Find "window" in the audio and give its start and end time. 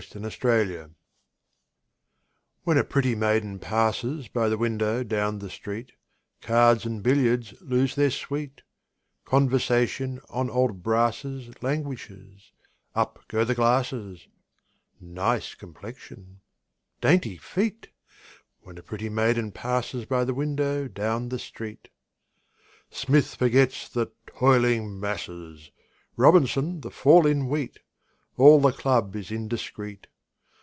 4.57-5.03, 20.33-20.87